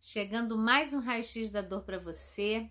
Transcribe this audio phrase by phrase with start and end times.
[0.00, 2.70] Chegando mais um raio-x da dor para você.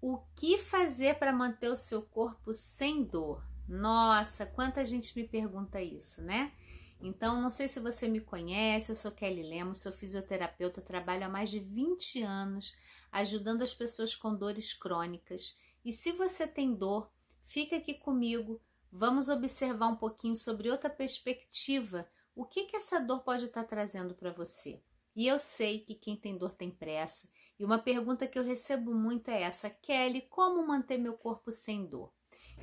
[0.00, 3.42] O que fazer para manter o seu corpo sem dor?
[3.68, 6.52] Nossa, quanta gente me pergunta isso, né?
[7.00, 11.28] Então, não sei se você me conhece, eu sou Kelly Lemos, sou fisioterapeuta, trabalho há
[11.28, 12.76] mais de 20 anos
[13.10, 15.56] ajudando as pessoas com dores crônicas.
[15.84, 17.10] E se você tem dor,
[17.44, 18.60] fica aqui comigo,
[18.92, 24.14] vamos observar um pouquinho sobre outra perspectiva, o que, que essa dor pode estar trazendo
[24.14, 24.80] para você.
[25.20, 27.28] E eu sei que quem tem dor tem pressa.
[27.58, 31.84] E uma pergunta que eu recebo muito é essa: Kelly, como manter meu corpo sem
[31.84, 32.10] dor?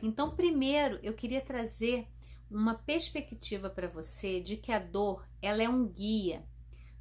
[0.01, 2.07] Então, primeiro, eu queria trazer
[2.49, 6.49] uma perspectiva para você de que a dor, ela é um guia.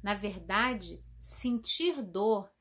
[0.03, 2.51] Na verdade, sentir dor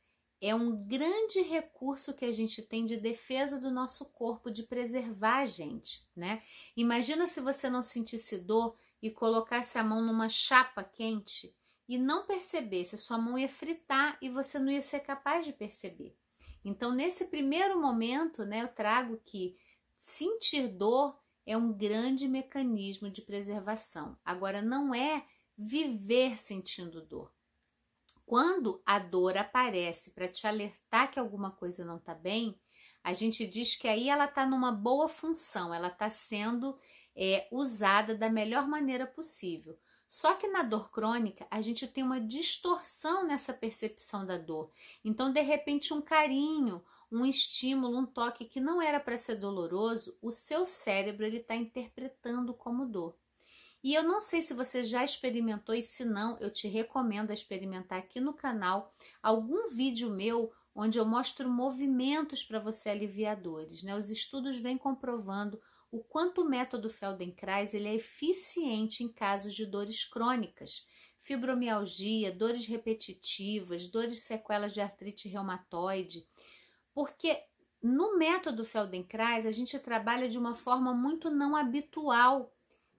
[0.40, 5.40] é um grande recurso que a gente tem de defesa do nosso corpo, de preservar
[5.40, 6.42] a gente, né?
[6.74, 11.54] Imagina se você não sentisse dor e colocasse a mão numa chapa quente
[11.88, 16.16] e não percebesse, sua mão ia fritar e você não ia ser capaz de perceber.
[16.64, 19.56] Então, nesse primeiro momento, né, eu trago que
[19.96, 21.16] sentir dor
[21.46, 24.18] é um grande mecanismo de preservação.
[24.24, 25.24] Agora, não é
[25.56, 27.32] viver sentindo dor.
[28.26, 32.60] Quando a dor aparece para te alertar que alguma coisa não está bem,
[33.04, 36.76] a gente diz que aí ela está numa boa função, ela está sendo
[37.14, 39.78] é, usada da melhor maneira possível.
[40.08, 44.70] Só que na dor crônica, a gente tem uma distorção nessa percepção da dor.
[45.04, 50.16] Então, de repente, um carinho, um estímulo, um toque que não era para ser doloroso,
[50.22, 53.16] o seu cérebro ele está interpretando como dor.
[53.82, 57.98] E eu não sei se você já experimentou e se não, eu te recomendo experimentar
[57.98, 63.82] aqui no canal algum vídeo meu onde eu mostro movimentos para você aliviar dores.
[63.82, 63.96] Né?
[63.96, 69.64] Os estudos vêm comprovando o quanto o método Feldenkrais ele é eficiente em casos de
[69.64, 70.86] dores crônicas,
[71.20, 76.26] fibromialgia, dores repetitivas, dores sequelas de artrite reumatoide,
[76.94, 77.42] porque
[77.82, 82.52] no método Feldenkrais a gente trabalha de uma forma muito não habitual,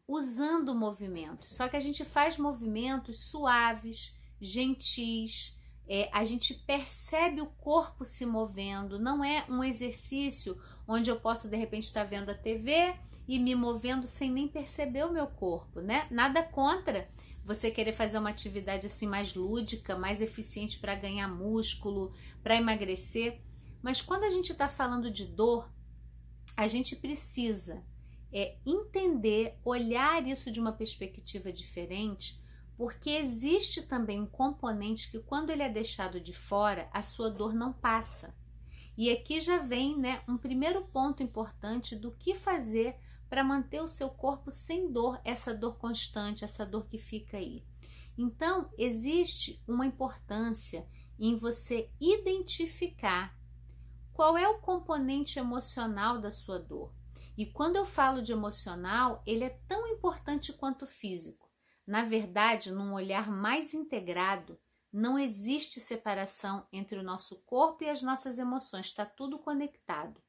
[0.08, 1.56] usando movimentos.
[1.56, 5.57] Só que a gente faz movimentos suaves, gentis,
[5.88, 11.50] é, a gente percebe o corpo se movendo, não é um exercício onde eu posso
[11.50, 12.94] de repente estar vendo a TV
[13.28, 16.08] e me movendo sem nem perceber o meu corpo, né?
[16.10, 17.10] Nada contra
[17.44, 22.12] você querer fazer uma atividade assim mais lúdica, mais eficiente para ganhar músculo,
[22.44, 23.42] para emagrecer,
[23.82, 25.72] mas quando a gente está falando de dor,
[26.56, 27.84] a gente precisa
[28.34, 32.42] é, entender, olhar isso de uma perspectiva diferente
[32.78, 37.56] porque existe também um componente que quando ele é deixado de fora, a sua dor
[37.56, 38.38] não passa.
[38.96, 42.96] E aqui já vem, né, um primeiro ponto importante do que fazer
[43.28, 47.64] para manter o seu corpo sem dor, essa dor constante, essa dor que fica aí.
[48.16, 50.88] Então, existe uma importância
[51.20, 53.36] em você identificar
[54.14, 56.92] qual é o componente emocional da sua dor.
[57.36, 61.47] E quando eu falo de emocional, ele é tão importante quanto físico.
[61.88, 64.60] Na verdade, num olhar mais integrado,
[64.92, 70.22] não existe separação entre o nosso corpo e as nossas emoções, está tudo conectado.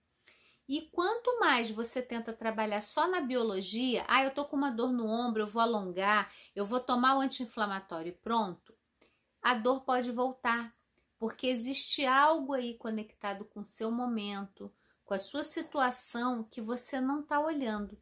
[0.68, 4.92] E quanto mais você tenta trabalhar só na biologia, ah, eu tô com uma dor
[4.92, 8.72] no ombro, eu vou alongar, eu vou tomar o anti-inflamatório e pronto,
[9.42, 10.76] a dor pode voltar,
[11.18, 14.72] porque existe algo aí conectado com o seu momento,
[15.04, 17.98] com a sua situação que você não está olhando.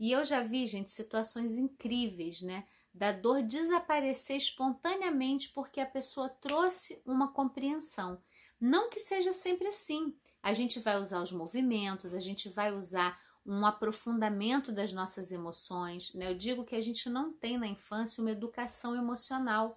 [0.00, 2.66] E eu já vi, gente, situações incríveis, né?
[2.96, 8.18] Da dor desaparecer espontaneamente porque a pessoa trouxe uma compreensão.
[8.58, 10.16] Não que seja sempre assim.
[10.42, 16.14] A gente vai usar os movimentos, a gente vai usar um aprofundamento das nossas emoções.
[16.14, 16.30] Né?
[16.30, 19.76] Eu digo que a gente não tem na infância uma educação emocional.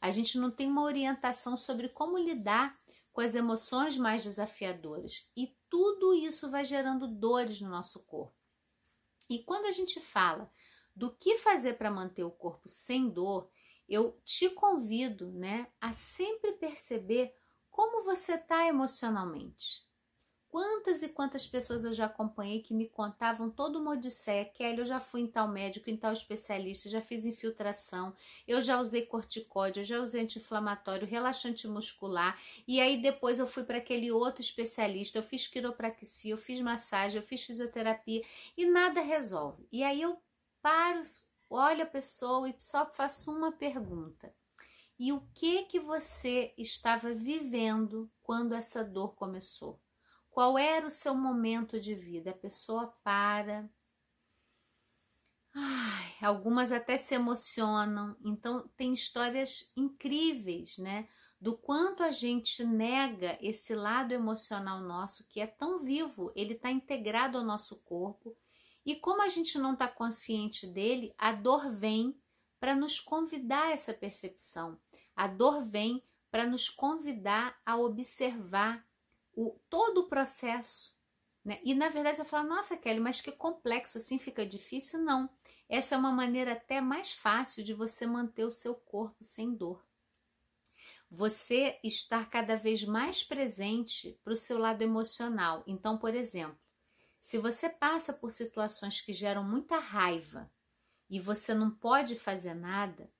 [0.00, 2.78] A gente não tem uma orientação sobre como lidar
[3.12, 5.28] com as emoções mais desafiadoras.
[5.36, 8.32] E tudo isso vai gerando dores no nosso corpo.
[9.28, 10.48] E quando a gente fala
[10.94, 13.48] do que fazer para manter o corpo sem dor,
[13.88, 17.34] eu te convido, né, a sempre perceber
[17.70, 19.88] como você está emocionalmente.
[20.50, 24.44] Quantas e quantas pessoas eu já acompanhei que me contavam toda uma odisseia.
[24.44, 28.12] Kelly, eu já fui em tal médico, em tal especialista, já fiz infiltração,
[28.48, 32.36] eu já usei corticóide, eu já usei anti-inflamatório, relaxante muscular,
[32.66, 37.20] e aí depois eu fui para aquele outro especialista, eu fiz quiropraxia, eu fiz massagem,
[37.20, 38.24] eu fiz fisioterapia
[38.56, 39.68] e nada resolve.
[39.70, 40.20] E aí eu
[40.62, 41.02] paro,
[41.48, 44.34] olho a pessoa e só faço uma pergunta.
[44.98, 49.80] E o que que você estava vivendo quando essa dor começou?
[50.30, 52.30] Qual era o seu momento de vida?
[52.30, 53.68] A pessoa para.
[55.54, 58.16] Ai, algumas até se emocionam.
[58.24, 61.08] Então tem histórias incríveis, né?
[61.40, 66.70] do quanto a gente nega esse lado emocional nosso que é tão vivo, ele está
[66.70, 68.36] integrado ao nosso corpo.
[68.84, 72.18] E como a gente não está consciente dele, a dor vem
[72.58, 74.78] para nos convidar a essa percepção.
[75.14, 78.86] A dor vem para nos convidar a observar
[79.32, 80.96] o, todo o processo.
[81.44, 81.60] Né?
[81.64, 85.00] E na verdade você fala, nossa Kelly, mas que complexo, assim fica difícil?
[85.00, 85.28] Não.
[85.68, 89.84] Essa é uma maneira até mais fácil de você manter o seu corpo sem dor.
[91.10, 95.64] Você estar cada vez mais presente para o seu lado emocional.
[95.66, 96.58] Então, por exemplo,
[97.20, 100.50] se você passa por situações que geram muita raiva
[101.08, 103.10] e você não pode fazer nada,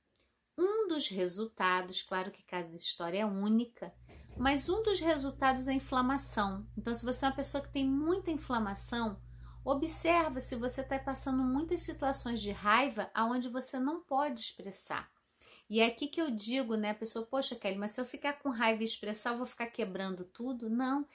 [0.56, 3.94] um dos resultados, claro que cada história é única,
[4.36, 6.66] mas um dos resultados é inflamação.
[6.76, 9.20] Então, se você é uma pessoa que tem muita inflamação,
[9.64, 15.10] observa se você está passando muitas situações de raiva aonde você não pode expressar.
[15.68, 18.34] E é aqui que eu digo, né, a pessoa, poxa, Kelly, mas se eu ficar
[18.34, 20.68] com raiva e expressar, eu vou ficar quebrando tudo?
[20.68, 21.06] Não.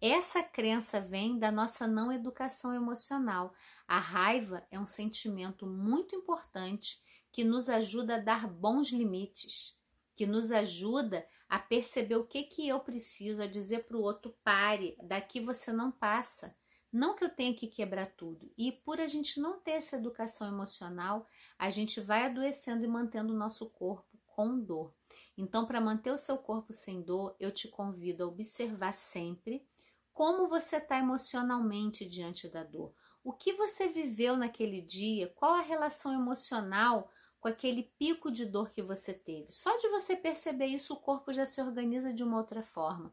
[0.00, 3.54] Essa crença vem da nossa não educação emocional.
[3.86, 7.02] A raiva é um sentimento muito importante
[7.32, 9.78] que nos ajuda a dar bons limites,
[10.14, 14.34] que nos ajuda a perceber o que que eu preciso, a dizer para o outro
[14.42, 16.56] pare, daqui você não passa.
[16.92, 18.52] Não que eu tenha que quebrar tudo.
[18.56, 21.26] E por a gente não ter essa educação emocional,
[21.58, 24.92] a gente vai adoecendo e mantendo o nosso corpo com dor.
[25.36, 29.66] Então, para manter o seu corpo sem dor, eu te convido a observar sempre
[30.14, 32.94] como você está emocionalmente diante da dor.
[33.22, 35.32] O que você viveu naquele dia?
[35.34, 39.50] Qual a relação emocional com aquele pico de dor que você teve?
[39.50, 43.12] Só de você perceber isso, o corpo já se organiza de uma outra forma.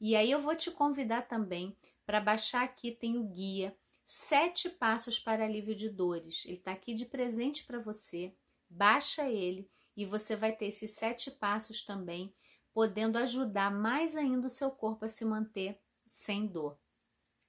[0.00, 5.18] E aí eu vou te convidar também para baixar aqui tem o guia Sete Passos
[5.18, 6.46] para Alívio de Dores.
[6.46, 8.34] Ele está aqui de presente para você.
[8.70, 12.32] Baixa ele e você vai ter esses sete passos também,
[12.72, 15.78] podendo ajudar mais ainda o seu corpo a se manter
[16.08, 16.76] sem dor.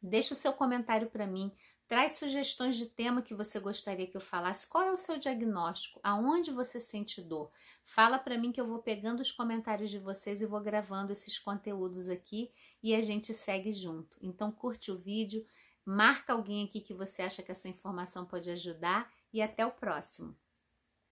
[0.02, 1.52] Deixa o seu comentário para mim.
[1.88, 4.68] Traz sugestões de tema que você gostaria que eu falasse.
[4.68, 6.00] Qual é o seu diagnóstico?
[6.04, 7.52] Aonde você sente dor?
[7.84, 11.40] Fala para mim que eu vou pegando os comentários de vocês e vou gravando esses
[11.40, 12.52] conteúdos aqui
[12.84, 14.18] e a gente segue junto.
[14.22, 15.46] Então curte o vídeo,
[15.84, 20.38] marca alguém aqui que você acha que essa informação pode ajudar e até o próximo.